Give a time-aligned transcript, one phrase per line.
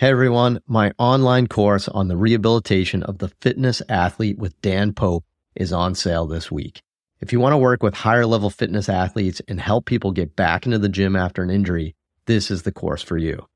[0.00, 5.26] Hey everyone, my online course on the rehabilitation of the fitness athlete with Dan Pope
[5.54, 6.80] is on sale this week.
[7.20, 10.64] If you want to work with higher level fitness athletes and help people get back
[10.64, 11.94] into the gym after an injury,
[12.24, 13.46] this is the course for you.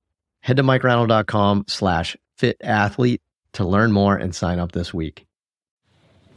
[0.41, 3.23] Head to mikereinold.com slash fit athlete
[3.55, 5.25] to learn more and sign up this week.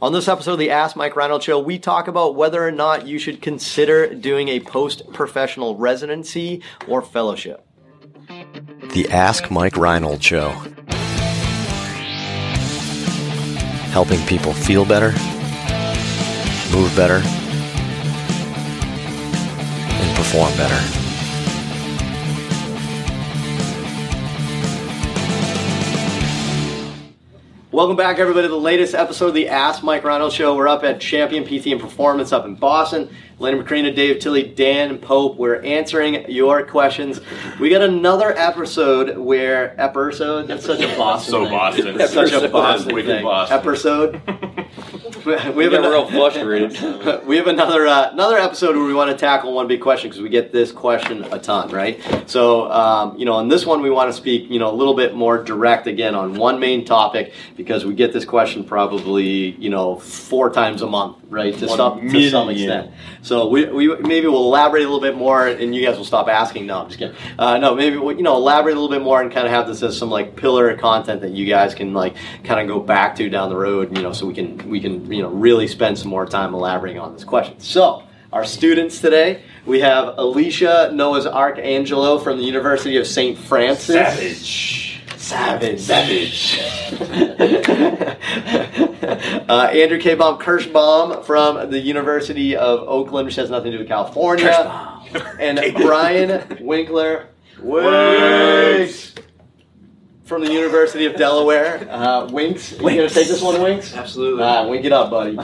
[0.00, 3.06] On this episode of the Ask Mike Reinold Show, we talk about whether or not
[3.06, 7.66] you should consider doing a post professional residency or fellowship.
[8.98, 10.50] The Ask Mike Reinold Show.
[13.92, 15.12] Helping people feel better,
[16.72, 17.22] move better,
[19.94, 20.98] and perform better.
[27.70, 30.56] Welcome back, everybody, to the latest episode of the Ask Mike Reinold Show.
[30.56, 33.08] We're up at Champion PT and Performance up in Boston.
[33.40, 35.36] Lenny Macrina, Dave Tilley, Dan Pope.
[35.36, 37.20] We're answering your questions.
[37.60, 40.48] We got another episode where episode.
[40.48, 41.30] That's such a Boston.
[41.30, 41.52] So thing.
[41.52, 41.96] Boston.
[41.96, 43.22] That's such a Boston Wicked thing.
[43.22, 43.58] Boston.
[43.58, 44.22] Episode.
[45.24, 47.26] We have, We got ano- real frustrated.
[47.26, 50.22] we have another uh, another episode where we want to tackle one big question because
[50.22, 52.00] we get this question a ton, right?
[52.28, 54.94] So, um, you know, on this one, we want to speak, you know, a little
[54.94, 59.70] bit more direct again on one main topic because we get this question probably, you
[59.70, 61.56] know, four times a month, right?
[61.58, 62.92] To One some to some extent.
[63.22, 66.28] So we, we maybe we'll elaborate a little bit more, and you guys will stop
[66.28, 66.66] asking.
[66.66, 67.16] No, I'm just kidding.
[67.38, 69.66] Uh, no, maybe we'll, you know elaborate a little bit more and kind of have
[69.66, 73.16] this as some like pillar content that you guys can like kind of go back
[73.16, 73.96] to down the road.
[73.96, 77.00] You know, so we can we can you know really spend some more time elaborating
[77.00, 77.60] on this question.
[77.60, 78.04] So.
[78.30, 83.38] Our students today, we have Alicia Noah's Archangelo from the University of St.
[83.38, 83.86] Francis.
[83.86, 84.87] Savage.
[85.18, 85.80] Savage.
[85.80, 86.60] Savage.
[89.48, 90.14] uh, Andrew K.
[90.14, 95.02] Baum Kirschbaum from the University of Oakland, which has nothing to do with California.
[95.40, 97.28] And Brian Winkler
[97.60, 99.14] Winks
[100.24, 101.86] from the University of Delaware.
[101.90, 102.72] Uh, Winks.
[102.72, 103.94] You gonna take this one, Winks?
[103.94, 104.44] Absolutely.
[104.44, 105.36] Ah, wink it up, buddy.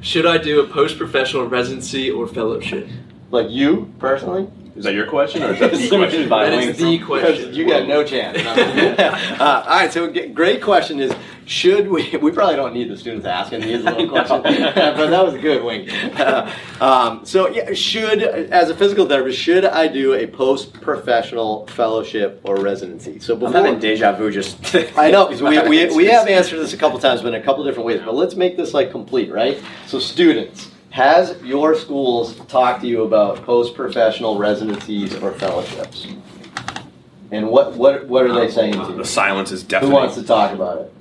[0.00, 2.88] Should I do a post-professional residency or fellowship?
[3.30, 4.48] Like you personally?
[4.78, 6.28] Is that your question or is that the Submitted question?
[6.28, 6.78] by That is Wings.
[6.78, 7.06] the Because
[7.36, 7.54] question.
[7.54, 8.38] you got no chance.
[9.40, 11.12] uh, all right, so great question is
[11.46, 12.16] should we?
[12.22, 14.74] We probably don't need the students asking these little questions, but
[15.10, 15.88] that was a good wing.
[16.80, 22.56] um, so yeah, should as a physical therapist, should I do a post-professional fellowship or
[22.56, 23.18] residency?
[23.18, 24.74] So before, I'm before having deja vu just.
[24.96, 27.44] I know because we, we, we have answered this a couple times, but in a
[27.44, 28.00] couple different ways.
[28.04, 29.60] But let's make this like complete, right?
[29.86, 36.06] So students, has your schools talked to you about post-professional residencies or fellowships?
[37.30, 39.90] And what what what are they uh, saying to The silence is definitely.
[39.90, 40.92] Who wants to talk about it?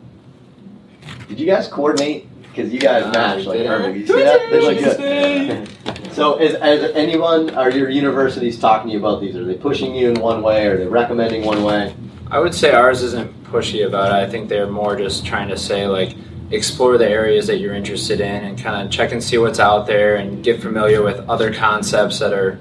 [1.30, 2.28] Did you guys coordinate?
[2.42, 3.98] Because you guys match like perfect.
[3.98, 4.50] You see that?
[4.50, 5.70] They look good.
[6.18, 9.36] So, is, is anyone, are your universities talking to you about these?
[9.36, 10.66] Are they pushing you in one way?
[10.66, 11.96] Are they recommending one way?
[12.32, 14.14] I would say ours isn't pushy about it.
[14.14, 16.18] I think they're more just trying to say like
[16.52, 19.86] explore the areas that you're interested in and kind of check and see what's out
[19.86, 22.60] there and get familiar with other concepts that are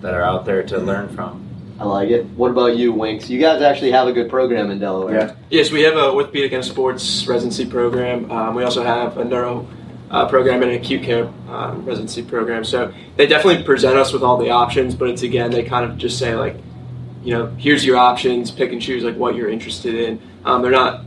[0.00, 1.48] that are out there to learn from.
[1.78, 2.26] I like it.
[2.36, 3.30] What about you, Winks?
[3.30, 5.14] You guys actually have a good program in Delaware.
[5.14, 5.34] Yeah.
[5.50, 8.30] Yes, we have a orthopedic and sports residency program.
[8.30, 9.66] Um, we also have a neuro
[10.10, 12.64] uh, program and an acute care um, residency program.
[12.64, 15.96] So they definitely present us with all the options, but it's again they kind of
[15.98, 16.56] just say like,
[17.24, 20.20] you know, here's your options, pick and choose like what you're interested in.
[20.44, 21.04] Um, they're not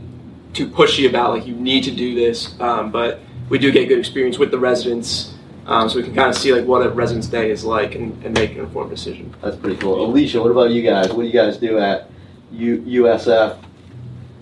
[0.56, 3.98] too pushy about like you need to do this, um, but we do get good
[3.98, 5.34] experience with the residents.
[5.66, 8.24] Um, so we can kind of see like what a residence day is like and,
[8.24, 9.34] and make an informed decision.
[9.42, 10.04] That's pretty cool.
[10.04, 11.08] Alicia, what about you guys?
[11.12, 12.08] What do you guys do at
[12.52, 13.58] U- USF,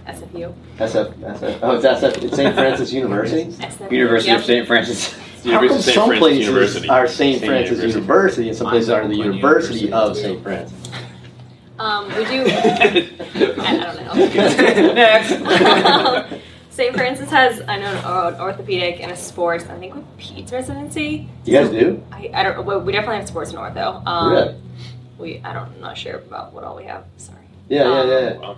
[0.06, 0.54] SFU.
[0.78, 1.58] SF, SF?
[1.62, 2.54] Oh, it's SF, it's St.
[2.54, 3.44] Francis University?
[3.52, 3.91] SFU.
[3.91, 4.38] University Yep.
[4.41, 4.66] of St.
[4.66, 5.14] Francis.
[5.42, 5.94] The How come University of St.
[5.94, 6.88] some Francis places University.
[6.91, 7.16] are St.
[7.41, 7.46] St.
[7.46, 8.00] Francis University.
[8.00, 10.42] University and some places are the Mine's Oakland University of St.
[10.42, 10.84] Francis?
[11.84, 12.45] Um, we do.
[12.49, 13.11] I,
[13.61, 14.95] I don't know.
[14.95, 16.41] Next.
[16.71, 16.95] St.
[16.97, 17.93] Francis has I know
[18.27, 19.65] an orthopedic and a sports.
[19.67, 21.28] I think with peds residency.
[21.44, 22.03] You guys do?
[22.11, 22.65] I, I don't.
[22.65, 24.05] Well, we definitely have sports and ortho.
[24.06, 24.55] Um, Really?
[25.19, 27.05] We I don't I'm not sure about what all we have.
[27.19, 27.39] Sorry.
[27.69, 28.55] Yeah, yeah, Um, yeah.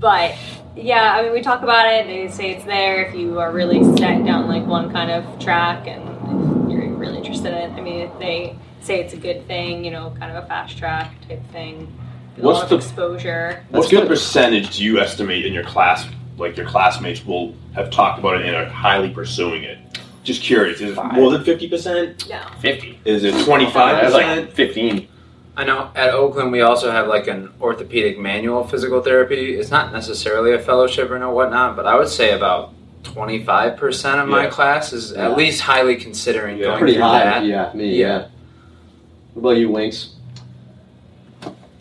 [0.00, 0.34] But
[0.76, 2.06] yeah, I mean, we talk about it.
[2.06, 5.86] They say it's there if you are really set down like one kind of track
[5.86, 7.78] and you're really interested in it.
[7.78, 11.14] I mean, they say it's a good thing, you know, kind of a fast track
[11.28, 11.92] type thing.
[12.36, 13.64] A What's lot of the- exposure?
[13.70, 17.90] What's That's the percentage do you estimate in your class, like your classmates will have
[17.90, 19.78] talked about it and are highly pursuing it?
[20.22, 22.28] Just curious, is it more than 50%?
[22.30, 22.40] No.
[22.60, 23.00] 50.
[23.04, 24.12] Is it 25%?
[24.12, 25.08] like 15.
[25.56, 29.54] I know at Oakland we also have like an orthopedic manual physical therapy.
[29.54, 33.76] It's not necessarily a fellowship or no whatnot, but I would say about twenty five
[33.76, 35.30] percent of my class is Yeah.
[35.30, 36.64] at least highly considering Yeah.
[36.64, 37.44] going Pretty through high, that.
[37.44, 38.24] yeah, me, yeah.
[39.34, 39.40] Yeah.
[39.42, 40.10] What about you, Winks?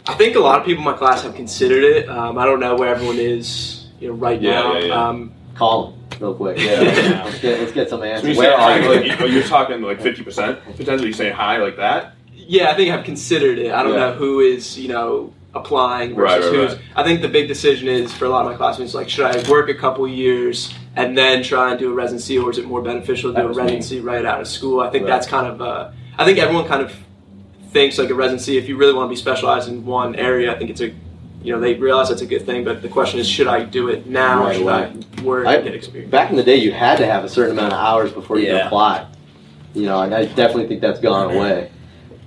[0.06, 2.10] I think a lot of people in my class have considered it.
[2.10, 4.74] Um, I don't know where everyone is, you know, right Yeah, now.
[4.78, 5.08] yeah, yeah.
[5.08, 6.58] Um, Call them real quick.
[6.58, 6.80] Yeah.
[7.26, 8.30] let's, get, let's get some So answers.
[8.32, 8.90] you Where are high, you?
[9.12, 11.08] like, you- you're talking like fifty percent potentially.
[11.08, 12.16] You saying hi like that?
[12.36, 13.72] yeah, I think I've considered it.
[13.72, 14.00] I don't Yeah.
[14.08, 16.76] know who is, you know, applying Right, versus right, who's.
[16.76, 16.86] right.
[16.98, 19.50] I think the big decision is for a lot of my classmates, like, should I
[19.50, 22.82] work a couple years and then try and do a residency, or is it more
[22.82, 23.64] beneficial to do a was me.
[23.64, 24.82] residency right out of school?
[24.82, 25.12] I think Right.
[25.12, 25.62] that's kind of.
[25.62, 26.92] Uh, I think everyone kind of
[27.74, 28.58] thinks like a residency.
[28.58, 30.94] If you really want to be specialized in one area, I think it's a.
[31.44, 33.90] You know, they realize that's a good thing, but the question is, should I do
[33.90, 34.94] it now, or Right should away.
[35.18, 36.10] I work I- and get experience?
[36.10, 38.46] Back in the day, you had to have a certain amount of hours before you
[38.46, 38.68] could Yeah.
[38.68, 39.06] apply.
[39.74, 41.70] You know, and I definitely think that's gone away.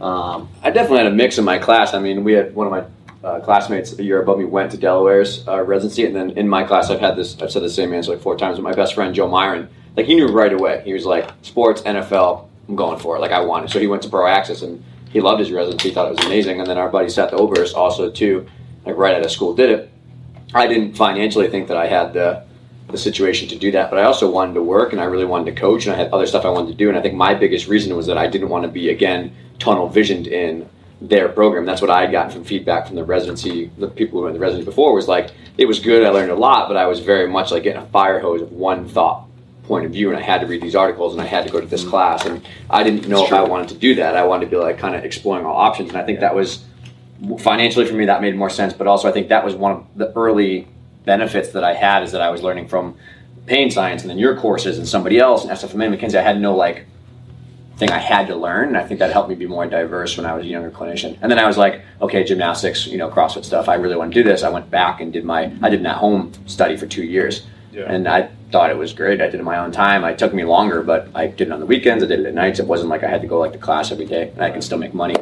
[0.03, 1.95] Um, I definitely had a mix in my class.
[1.95, 2.83] I mean, we had one of my
[3.27, 6.63] uh, classmates a year above me went to Delaware's uh, residency, and then in my
[6.65, 7.41] class, I've had this.
[7.41, 8.59] I've said the same answer like four times.
[8.59, 10.83] But my best friend Joe Myron, like he knew right away.
[10.85, 13.21] He was like, "Sports, NFL, I'm going for it.
[13.21, 14.85] Like I want it." So he went to Proaxis, and
[15.17, 15.91] he loved his residency.
[15.91, 16.61] Thought it was amazing.
[16.61, 18.47] And then our buddy Seth Oberst also too,
[18.85, 19.91] like right out of school, did it.
[20.53, 22.45] I didn't financially think that I had the
[22.89, 25.55] the situation to do that, but I also wanted to work and I really wanted
[25.55, 26.91] to coach and I had other stuff I wanted to do.
[26.91, 29.89] And I think my biggest reason was that I didn't want to be again tunnel
[29.89, 30.69] visioned in
[31.01, 31.65] their program.
[31.65, 34.35] That's what I had gotten from feedback from the residency, the people who were in
[34.35, 36.05] the residency before was like it was good.
[36.05, 38.53] I learned a lot, but I was very much like getting a fire hose of
[38.53, 39.26] one thought
[39.67, 41.61] point of view, and I had to read these articles and I had to go
[41.61, 41.91] to this mm-hmm.
[41.91, 44.17] class, and I didn't know if I wanted to do that.
[44.17, 46.65] I wanted to be like kind of exploring all options, and I think that was
[47.39, 48.73] financially for me that made more sense.
[48.73, 50.69] But also I think that was one of the early
[51.05, 52.97] benefits that I had is that I was learning from
[53.47, 56.17] pain science and then your courses and somebody else and SFMA McKenzie.
[56.17, 56.85] I had no like
[57.77, 60.25] thing I had to learn, and I think that helped me be more diverse when
[60.25, 61.19] I was a younger clinician.
[61.21, 63.69] And then I was like, okay, gymnastics, you know, CrossFit stuff.
[63.69, 64.43] I really want to do this.
[64.43, 67.47] I went back and did my I did an at home study for two years,
[67.73, 67.93] Yeah.
[67.93, 69.21] and I thought it was great.
[69.21, 70.05] I did it in my own time.
[70.05, 72.03] It took me longer, but I did it on the weekends.
[72.03, 72.59] I did it at nights.
[72.59, 74.63] It wasn't like I had to go like to class every day, and I can
[74.63, 75.17] still make money.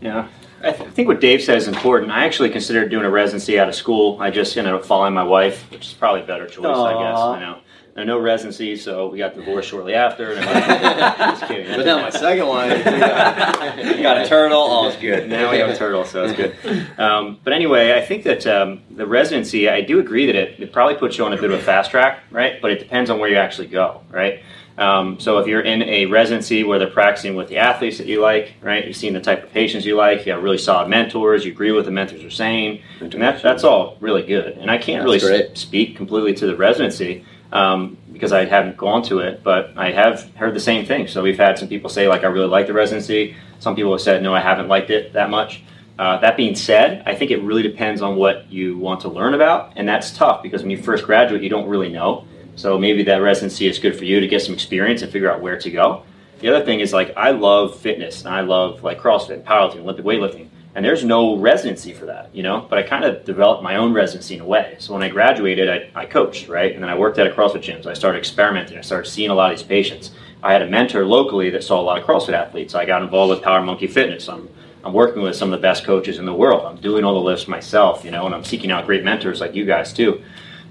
[0.00, 0.28] Yeah.
[0.62, 2.10] I, th- I think what Dave said is important.
[2.10, 4.16] I actually considered doing a residency out of school.
[4.20, 7.18] I just ended up following my wife, which is probably a better choice, I guess.
[7.18, 7.34] Aw.
[7.38, 7.56] You
[7.96, 10.32] no, no residency, so we got divorced shortly after.
[10.32, 11.76] And I'm just kidding.
[11.76, 12.68] but now my second one.
[12.70, 14.58] You got a turtle.
[14.58, 15.28] All is good.
[15.28, 16.54] Now we have a turtle, so it's good.
[16.98, 20.72] Um, but anyway, I think that um, the residency, I do agree that it, it
[20.72, 22.60] probably puts you on a bit of a fast track, right?
[22.60, 24.42] But it depends on where you actually go, right?
[24.76, 28.20] Um, so if you're in a residency where they're practicing with the athletes that you
[28.20, 28.84] like, right?
[28.84, 30.26] You've seen the type of patients you like.
[30.26, 31.44] You have really solid mentors.
[31.44, 34.58] You agree with what the mentors are saying, and that, that's all really good.
[34.58, 37.24] And I can't That's really speak completely to the residency
[37.54, 41.06] um, because I haven't gone to it, but I have heard the same thing.
[41.06, 43.36] So we've had some people say like I really like the residency.
[43.60, 45.62] Some people have said no, I haven't liked it that much.
[45.96, 49.34] Uh, that being said, I think it really depends on what you want to learn
[49.34, 52.26] about, and that's tough because when you first graduate, you don't really know.
[52.56, 55.40] So maybe that residency is good for you to get some experience and figure out
[55.40, 56.02] where to go.
[56.40, 60.04] The other thing is like I love fitness and I love like CrossFit, powerlifting, Olympic
[60.04, 62.66] weightlifting, and there's no residency for that, you know.
[62.68, 64.76] But I kind of developed my own residency in a way.
[64.78, 67.62] So when I graduated, I, I coached, right, and then I worked at a CrossFit
[67.62, 67.82] gym.
[67.82, 68.78] So I started experimenting.
[68.78, 70.10] I started seeing a lot of these patients.
[70.42, 72.74] I had a mentor locally that saw a lot of CrossFit athletes.
[72.74, 74.28] I got involved with Power Monkey Fitness.
[74.28, 74.48] I'm
[74.84, 76.66] I'm working with some of the best coaches in the world.
[76.66, 79.54] I'm doing all the lifts myself, you know, and I'm seeking out great mentors like
[79.54, 80.22] you guys too.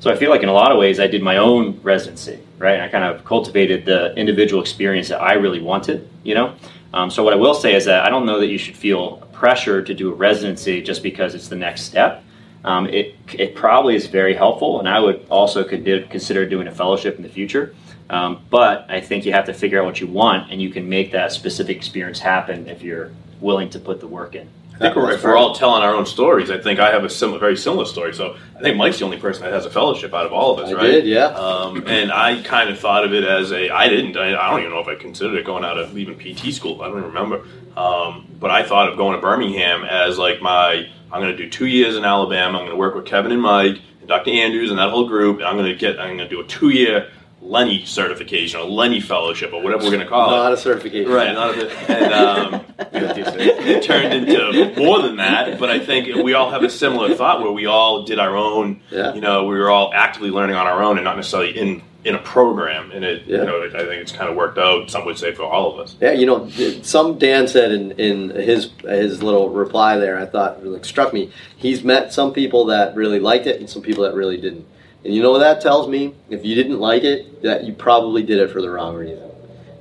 [0.03, 2.73] So I feel like in a lot of ways I did my own residency, right?
[2.73, 6.55] And I kind of cultivated the individual experience that I really wanted, you know.
[6.93, 9.25] Um, so what I will say is that I don't know that you should feel
[9.31, 12.21] pressure to do a residency just because it's the next step.
[12.65, 17.15] Um, it it probably is very helpful, and I would also consider doing a fellowship
[17.15, 17.73] in the future.
[18.09, 20.89] Um, but I think you have to figure out what you want, and you can
[20.89, 24.49] make that specific experience happen if you're willing to put the work in.
[24.75, 27.09] I think we're, if we're all telling our own stories, I think I have a
[27.09, 28.13] similar, very similar story.
[28.13, 30.65] So I think Mike's the only person that has a fellowship out of all of
[30.65, 30.83] us, I right?
[30.83, 31.27] did, yeah.
[31.27, 34.61] Um, and I kind of thought of it as a, I didn't, I, I don't
[34.61, 36.81] even know if I considered it going out of leaving PT school.
[36.81, 37.45] I don't even remember.
[37.77, 41.49] Um, but I thought of going to Birmingham as like my, I'm going to do
[41.49, 42.57] two years in Alabama.
[42.57, 44.31] I'm going to work with Kevin and Mike and Dr.
[44.31, 45.37] Andrews and that whole group.
[45.37, 47.11] And I'm going to get, I'm going to do a two year
[47.43, 50.37] Lenny certification or Lenny fellowship or whatever we're going to call it.
[50.37, 51.11] Not a certification.
[51.11, 51.91] Right, not a.
[51.91, 55.59] And um, it turned into more than that.
[55.59, 58.81] But I think we all have a similar thought where we all did our own.
[58.89, 59.13] Yeah.
[59.13, 62.15] You know, we were all actively learning on our own and not necessarily in in
[62.15, 62.91] a program.
[62.91, 63.37] And it, Yeah.
[63.39, 64.89] you know, I think it's kind of worked out.
[64.91, 65.95] Some would say for all of us.
[66.01, 66.49] Yeah, you know,
[66.81, 71.31] some Dan said in, in his his little reply there, I thought like struck me.
[71.55, 74.65] He's met some people that really liked it and some people that really didn't.
[75.03, 76.15] And you know what that tells me?
[76.29, 79.29] If you didn't like it, that you probably did it for the wrong reason,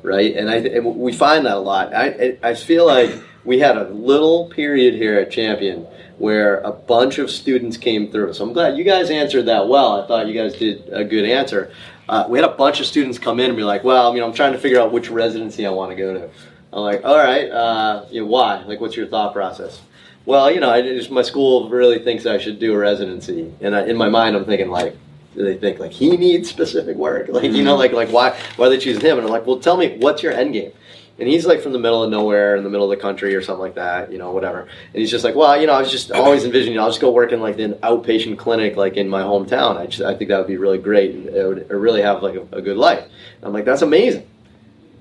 [0.03, 0.35] right?
[0.35, 1.95] And I and we find that a lot.
[1.95, 3.15] I I feel like
[3.45, 5.87] we had a little period here at Champion
[6.19, 8.33] where a bunch of students came through.
[8.35, 10.03] So I'm glad you guys answered that well.
[10.03, 11.73] I thought you guys did a good answer.
[12.09, 14.27] Uh, we had a bunch of students come in and be like, "Well, you know,
[14.27, 16.31] I'm trying to figure out which residency I want to go to."
[16.73, 18.63] I'm like, "All right, uh, you know, why?
[18.65, 19.81] Like, what's your thought process?"
[20.25, 23.75] well, you know, I just, my school really thinks I should do a residency, and
[23.75, 24.97] I, in my mind, I'm thinking like,
[25.35, 27.29] they think like he needs specific work?
[27.33, 29.19] Like, you know, like like why why are they choosing him?
[29.19, 30.73] And I'm like, well, tell me what's your end game?
[31.19, 33.43] And he's like from the middle of nowhere, in the middle of the country, or
[33.43, 34.63] something like that, you know, whatever.
[34.63, 37.11] And he's just like, well, you know, I was just always envisioning, I'll just go
[37.13, 39.77] work in like an outpatient clinic, like in my hometown.
[39.77, 42.35] I just, I think that would be really great, and it would really have like
[42.35, 43.05] a, a good life.
[43.05, 44.27] And I'm like, that's amazing.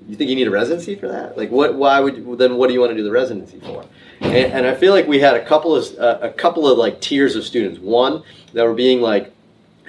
[0.08, 1.38] You think you need a residency for that?
[1.38, 1.74] Like, what?
[1.74, 2.56] Why would then?
[2.56, 3.84] What do you want to do the residency for?
[4.20, 7.00] And, and I feel like we had a couple of uh, a couple of like
[7.00, 7.78] tiers of students.
[7.78, 8.22] One
[8.52, 9.32] that were being like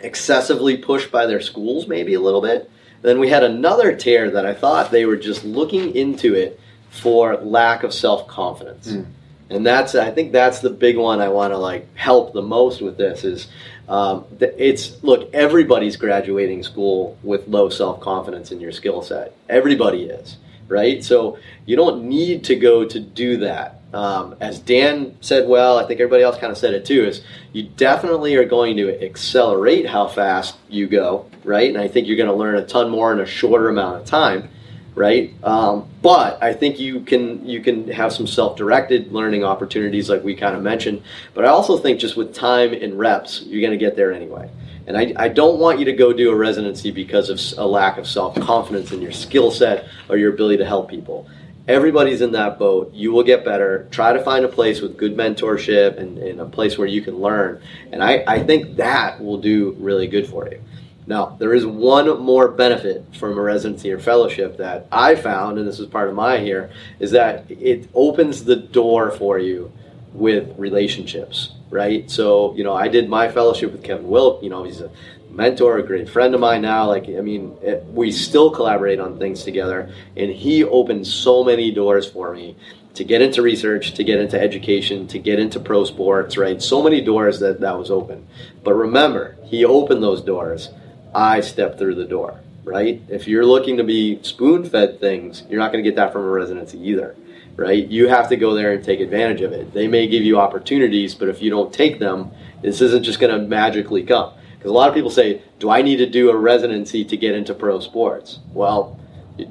[0.04, 2.70] excessively pushed by their schools, maybe a little bit.
[3.02, 7.38] Then we had another tier that I thought they were just looking into it for
[7.38, 8.92] lack of self confidence.
[8.92, 9.06] Mm.
[9.50, 12.82] And that's I think that's the big one I want to like help the most
[12.82, 13.48] with this is
[13.90, 19.36] um, it's look everybody's graduating school with low self confidence in your skill set.
[19.50, 21.04] Everybody is right.
[21.04, 23.82] So you don't need to go to do that.
[23.94, 27.22] Um, as Dan said well, I think everybody else kind of said it too, is
[27.52, 31.70] you definitely are going to accelerate how fast you go, right?
[31.70, 34.06] And I think you're going to learn a ton more in a shorter amount of
[34.06, 34.50] time,
[34.96, 35.34] right?
[35.44, 40.36] Um, but I think you can you can have some self-directed learning opportunities, like we
[40.36, 41.04] kind of mentioned.
[41.36, 44.50] But I also think just with time and reps, you're going to get there anyway.
[44.86, 47.98] And I, I don't want you to go do a residency because of a lack
[47.98, 51.30] of self confidence in your skill set or your ability to help people
[51.68, 52.94] everybody's in that boat.
[52.94, 53.88] You will get better.
[53.92, 57.18] Try to find a place with good mentorship and, and a place where you can
[57.20, 57.62] learn.
[57.92, 60.62] And I, I think that will do really good for you.
[61.06, 65.68] Now, there is one more benefit from a residency or fellowship that I found, and
[65.68, 69.72] this is part of my here, is that it opens the door for you
[70.14, 72.10] with relationships, right?
[72.10, 74.44] So, you know, I did my fellowship with Kevin Wilk.
[74.44, 74.92] You know, he's a
[75.34, 76.88] mentor, a great friend of mine now.
[76.88, 81.72] Like, I mean, it, we still collaborate on things together, and he opened so many
[81.72, 82.56] doors for me
[82.94, 86.62] to get into research, to get into education, to get into pro sports, right?
[86.62, 88.28] So many doors that that was open.
[88.64, 90.70] But remember, he opened those doors.
[91.16, 93.02] I stepped through the door, right?
[93.10, 96.24] If you're looking to be spoon fed things, you're not going to get that from
[96.24, 97.16] a residency either,
[97.56, 97.88] right?
[97.88, 99.74] You have to go there and take advantage of it.
[99.74, 103.34] They may give you opportunities, but if you don't take them, this isn't just going
[103.36, 104.34] to magically come.
[104.64, 107.36] Because a lot of people say, do I need to do a residency to get
[107.36, 108.40] into pro sports?
[108.54, 108.98] Well,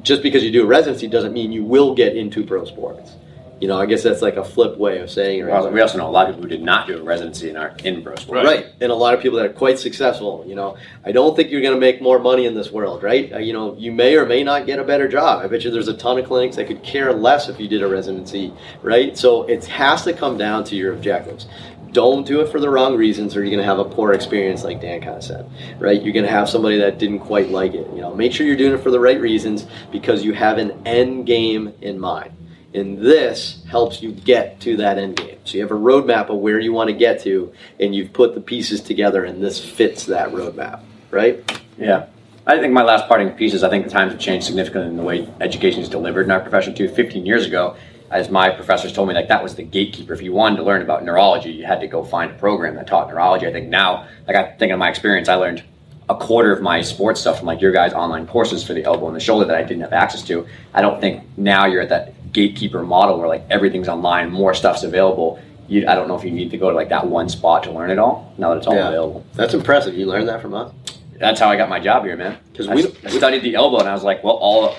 [0.02, 3.12] just because you do a residency doesn't mean you will get into pro sports.
[3.60, 5.42] You know, I guess that's like a flip way of saying it.
[5.42, 5.70] Right?
[5.70, 7.76] we also know a lot of people who did not do a residency in our
[7.84, 8.44] in pro sports.
[8.44, 8.64] Right.
[8.64, 10.44] right, and a lot of people that are quite successful.
[10.48, 13.32] You know, I don't think you're going to make more money in this world, right?
[13.34, 15.44] Uh, you know, you may or may not get a better job.
[15.44, 17.82] I bet you there's a ton of clinics that could care less if you did
[17.82, 18.52] a residency,
[18.82, 19.16] right?
[19.16, 21.46] So it has to come down to your objectives
[21.92, 24.64] don't do it for the wrong reasons or you're going to have a poor experience
[24.64, 26.02] like dan kind of said right?
[26.02, 28.14] You're going to have somebody that didn't quite like it you know?
[28.14, 31.72] Make sure you're doing it for the right reasons because you have an end game
[31.80, 32.34] in mind.
[32.74, 35.38] And this helps you get to that end game.
[35.44, 38.34] So you have a roadmap of where you want to get to and you've put
[38.34, 40.82] the pieces together and this fits that roadmap
[41.12, 41.62] right?
[41.78, 42.06] Yeah.
[42.44, 44.96] I think my last parting piece is I think the times have changed significantly in
[44.96, 46.88] the way education is delivered in our profession too.
[46.88, 47.76] 15 years ago,
[48.12, 50.12] as my professors told me, like that was the gatekeeper.
[50.12, 52.86] If you wanted to learn about neurology, you had to go find a program that
[52.86, 53.46] taught neurology.
[53.46, 55.64] I think now, like I think of my experience, I learned
[56.08, 59.06] a quarter of my sports stuff from like your guys' online courses for the elbow
[59.06, 60.46] and the shoulder that I didn't have access to.
[60.74, 64.82] I don't think now you're at that gatekeeper model where like everything's online, more stuff's
[64.82, 65.40] available.
[65.68, 67.70] You, I don't know if you need to go to like that one spot to
[67.70, 68.34] learn it all.
[68.36, 68.88] Now that it's all yeah.
[68.88, 69.94] available, that's impressive.
[69.94, 70.72] You learned that from us.
[71.18, 72.36] That's how I got my job here, man.
[72.50, 74.74] Because we I studied the elbow, and I was like, well, all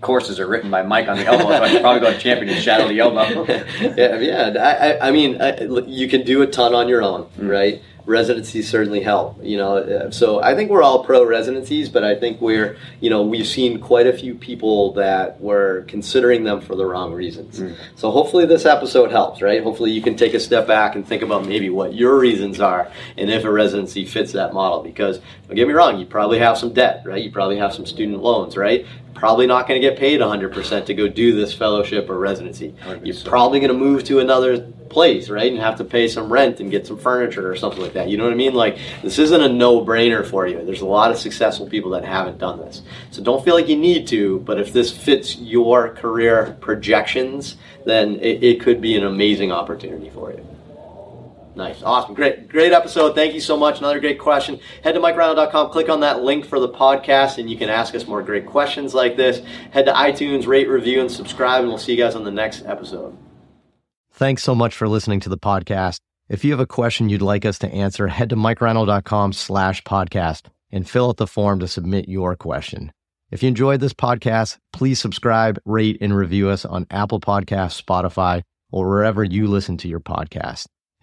[0.00, 2.54] courses are written by Mike on the elbow, so I should probably go to champion
[2.54, 3.44] and shadow the elbow.
[3.96, 4.98] yeah, yeah.
[5.00, 7.48] I, I mean, I, you can do a ton on your own, mm-hmm.
[7.48, 7.82] right?
[8.06, 12.14] residencies certainly help you know uh, so i think we're all pro residencies but i
[12.14, 16.74] think we're you know we've seen quite a few people that were considering them for
[16.74, 17.74] the wrong reasons mm.
[17.96, 21.22] so hopefully this episode helps right hopefully you can take a step back and think
[21.22, 25.56] about maybe what your reasons are and if a residency fits that model because don't
[25.56, 28.54] get me wrong you probably have some debt right you probably have some student loans
[28.54, 28.86] right
[29.24, 32.74] probably not going to get paid 100% to go do this fellowship or residency.
[33.02, 33.26] You're so.
[33.26, 35.50] probably going to move to another place, right?
[35.50, 38.10] And have to pay some rent and get some furniture or something like that.
[38.10, 38.52] You know what I mean?
[38.52, 40.62] Like, this isn't a no brainer for you.
[40.62, 42.82] There's a lot of successful people that haven't done this.
[43.12, 48.16] So don't feel like you need to, but if this fits your career projections, then
[48.16, 50.46] it, it could be an amazing opportunity for you.
[51.56, 51.82] Nice.
[51.82, 52.14] Awesome.
[52.14, 52.48] Great.
[52.48, 53.14] Great episode.
[53.14, 53.78] Thank you so much.
[53.78, 54.58] Another great question.
[54.82, 58.06] Head to MikeReinold.com, click on that link for the podcast, and you can ask us
[58.06, 59.40] more great questions like this.
[59.70, 62.64] Head to iTunes, rate, review, and subscribe, and we'll see you guys on the next
[62.66, 63.16] episode.
[64.12, 65.98] Thanks so much for listening to the podcast.
[66.28, 70.46] If you have a question you'd like us to answer, head to MikeReinold.com slash podcast
[70.72, 72.92] and fill out the form to submit your question.
[73.30, 78.42] If you enjoyed this podcast, please subscribe, rate, and review us on Apple Podcasts, Spotify,
[78.70, 80.66] or wherever you listen to your podcast.